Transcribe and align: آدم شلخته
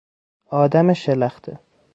آدم 0.63 0.93
شلخته 0.93 1.59